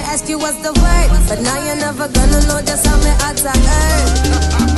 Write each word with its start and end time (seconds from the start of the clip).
ask 0.00 0.28
you 0.28 0.38
what's 0.38 0.56
the 0.58 0.72
word, 0.72 1.08
but 1.28 1.40
now 1.40 1.58
you're 1.64 1.76
never 1.76 2.08
gonna 2.08 2.40
know 2.46 2.60
just 2.62 2.86
how 2.86 2.96
me 2.98 3.10
attack. 3.28 3.56
Hey. 3.56 4.69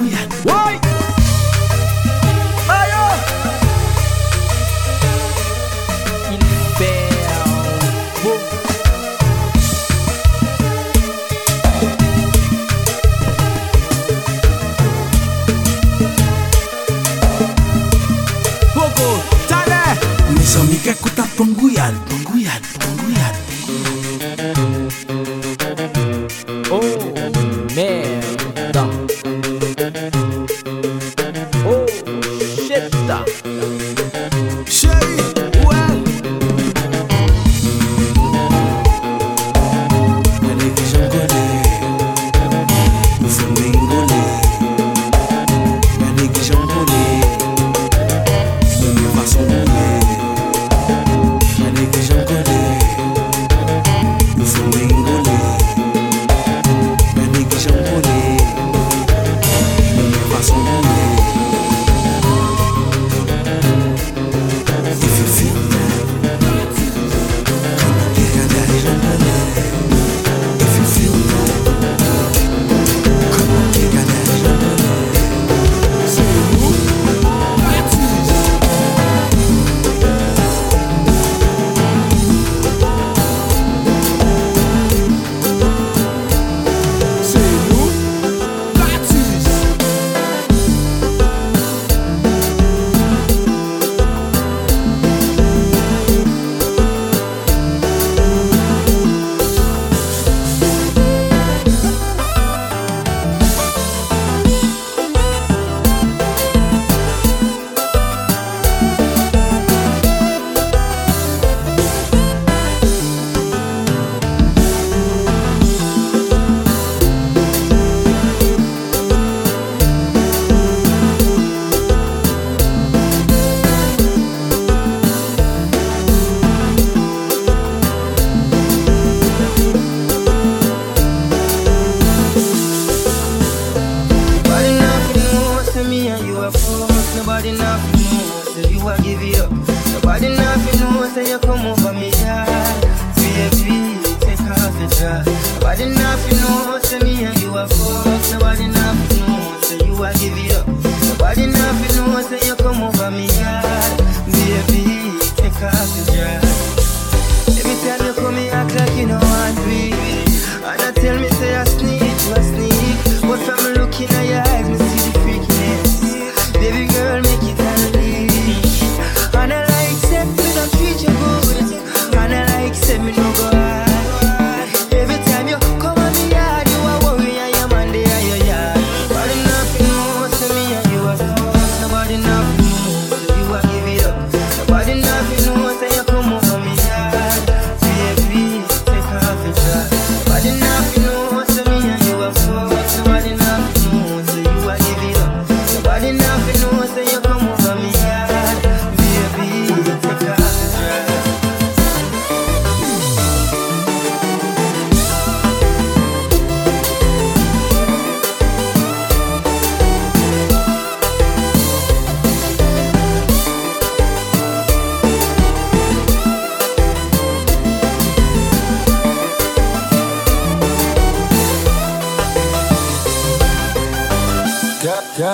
Pangouyan, 0.00 0.89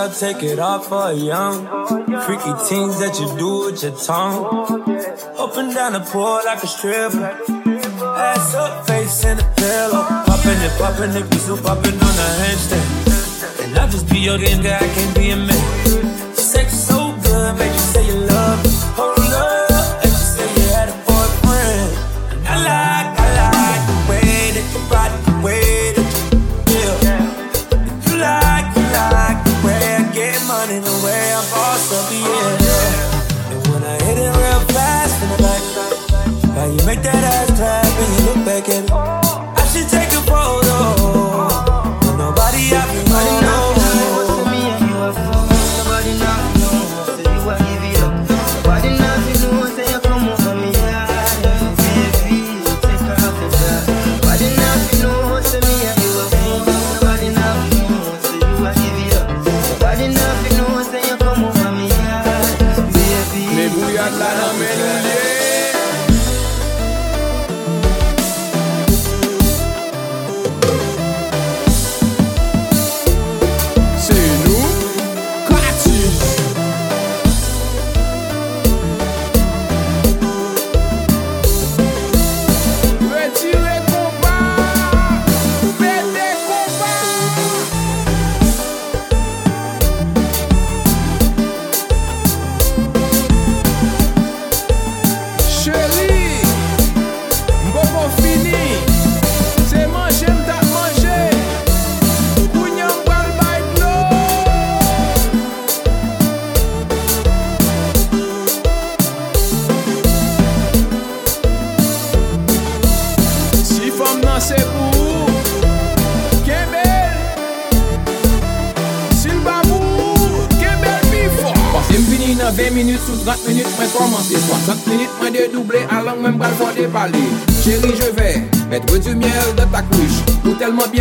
up, 0.07 0.17
take 0.17 0.43
it 0.43 0.59
off 0.59 0.89
for 0.89 1.13
young. 1.13 1.67
Freaky 2.25 2.53
things 2.69 2.99
that 3.01 3.19
you 3.19 3.27
do 3.39 3.67
with 3.67 3.83
your 3.83 3.97
tongue. 3.99 4.45
Up 5.39 5.57
and 5.57 5.75
down 5.75 5.93
the 5.95 6.01
pool 6.01 6.41
like 6.45 6.63
a 6.63 6.67
stripper. 6.67 7.25
Ass 8.17 8.55
up, 8.55 8.87
face 8.87 9.25
in 9.25 9.37
the 9.37 9.45
pillow. 9.57 10.03
Popping 10.27 10.61
it, 10.67 10.73
popping 10.79 11.15
it, 11.15 11.31
be 11.31 11.39
so 11.39 11.57
popping 11.57 11.95
on 11.95 12.15
the 12.21 12.29
handstand. 12.43 13.65
And 13.65 13.79
I 13.79 13.89
just 13.89 14.09
be 14.09 14.19
your 14.19 14.39
game, 14.39 14.63
guy, 14.63 14.77
I 14.77 14.89
can't 14.95 15.17
be 15.17 15.31
a 15.31 15.37
man. 15.37 15.86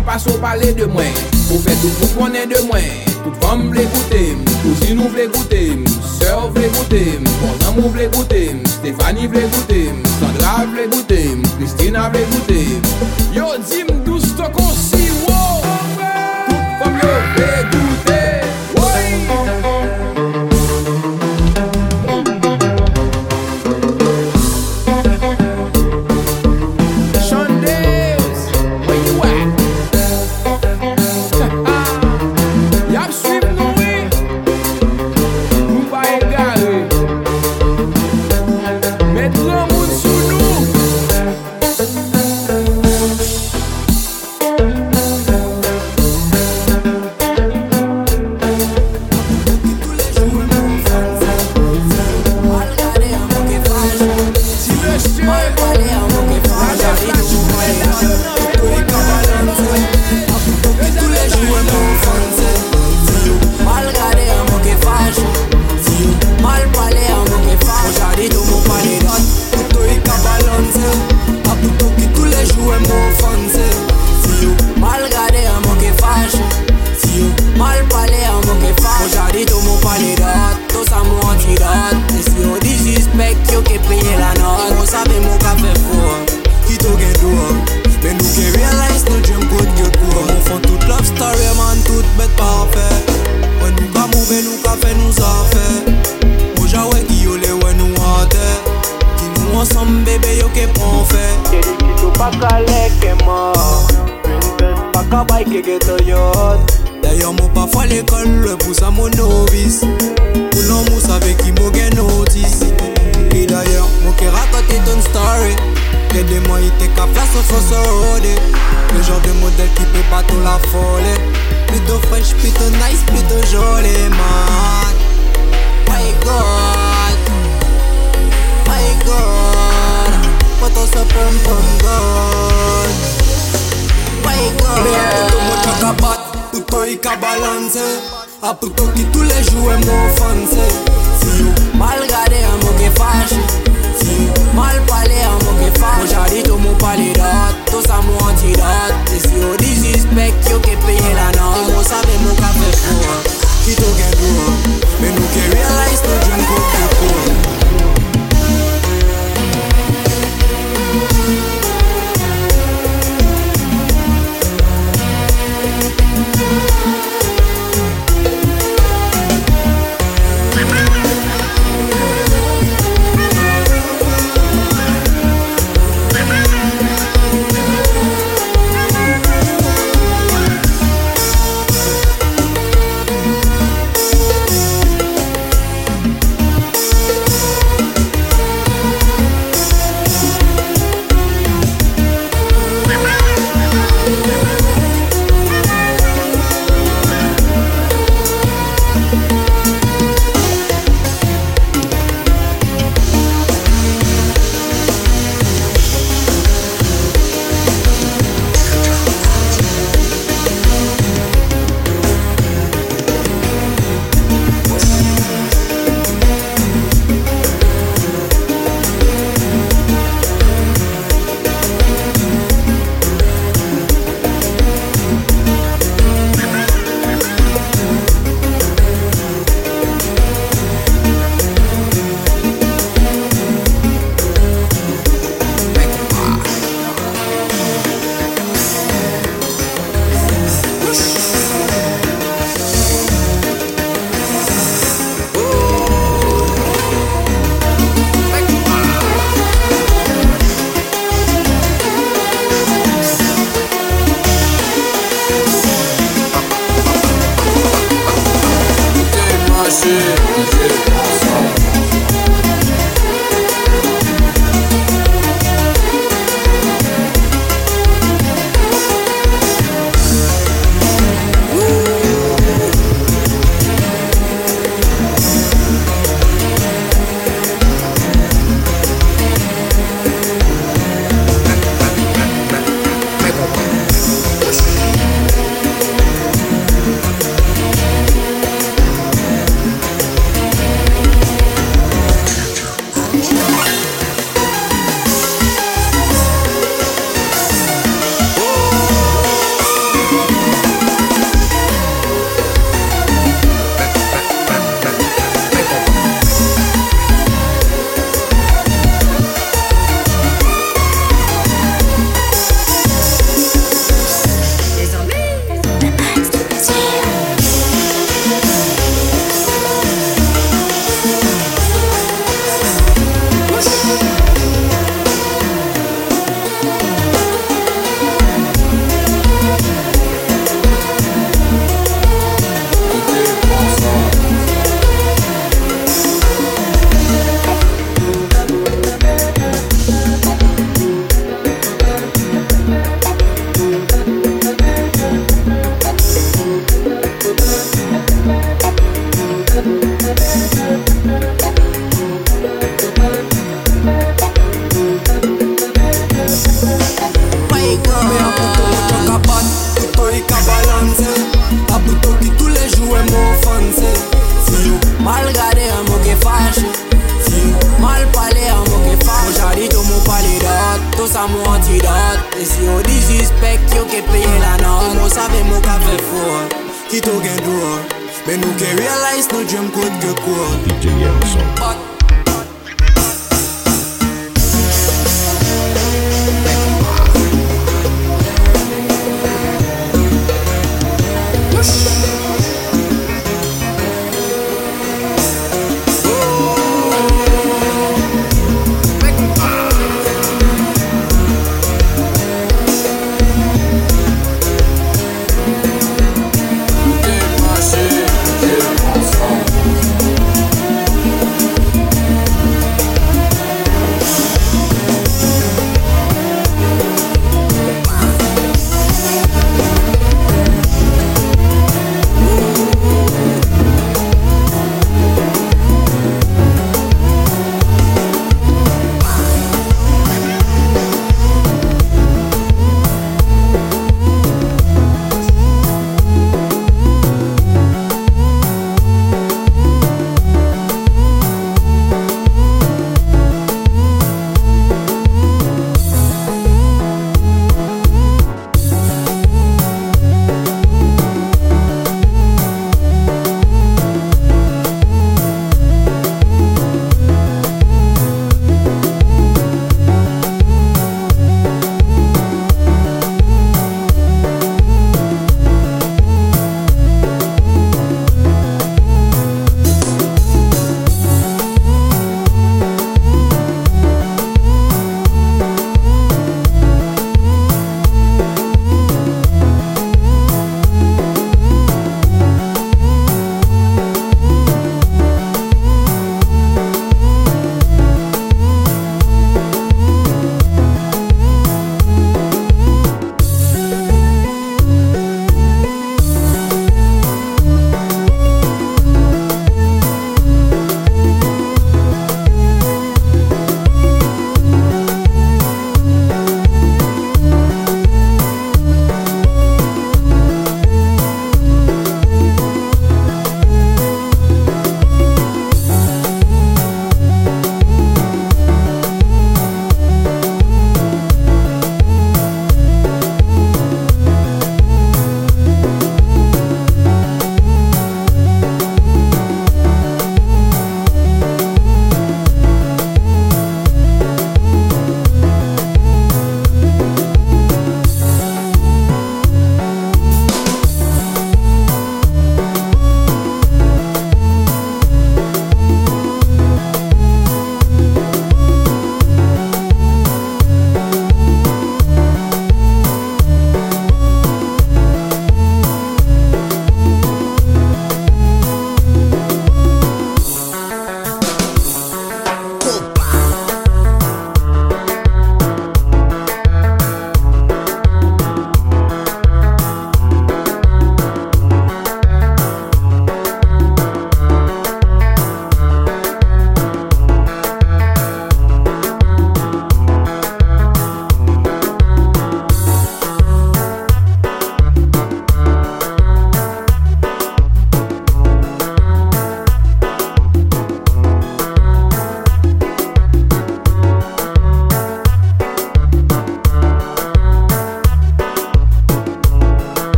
pas 0.00 0.16
au 0.26 0.38
palais 0.38 0.72
de 0.72 0.86
moi. 0.86 1.02
Pour 1.48 1.60
faire 1.60 1.78
tout 1.80 1.88
pour 1.88 2.14
qu'on 2.14 2.28
de 2.28 2.66
moi. 2.66 2.78
Toute 3.24 3.44
femme 3.44 3.66
voulait 3.66 3.84
goûter, 3.84 4.36
cousine 4.62 4.96
nous 4.96 5.08
voulait 5.08 5.28
goûter, 5.28 5.78
sœur 6.20 6.50
voulait 6.50 6.68
goûter, 6.68 7.20
mon 7.40 7.68
amour 7.68 7.90
voulait 7.90 8.08
goûter, 8.08 8.56
Stéphanie 8.64 9.28
voulait 9.28 9.46
goûter, 9.46 9.90
Sandra 10.18 10.64
voulait 10.66 10.88
goûter, 10.88 11.36
Christina 11.58 12.08
voulait 12.08 12.26
goûter. 12.32 13.21